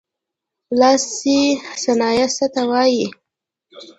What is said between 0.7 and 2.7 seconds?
لاسي صنایع څه ته